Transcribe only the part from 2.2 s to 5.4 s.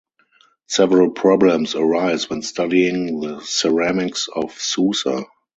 when studying the ceramics of Susa.